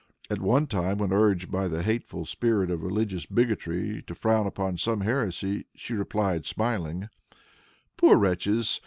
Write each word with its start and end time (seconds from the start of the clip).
At 0.31 0.41
one 0.41 0.65
time, 0.65 0.97
when 0.97 1.13
urged 1.13 1.51
by 1.51 1.67
the 1.67 1.83
hateful 1.83 2.25
spirit 2.25 2.71
of 2.71 2.81
religious 2.81 3.27
bigotry 3.27 4.01
to 4.07 4.15
frown 4.15 4.47
upon 4.47 4.77
some 4.77 5.01
heresy, 5.01 5.67
she 5.75 5.93
replied 5.93 6.47
smiling, 6.47 7.07
"Poor 7.97 8.15
wretches! 8.17 8.79